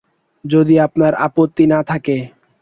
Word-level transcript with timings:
যদি 0.45 0.75
আপনার 0.79 1.13
আপত্তি 1.25 1.63
না 1.67 1.79
থাকে। 1.83 2.17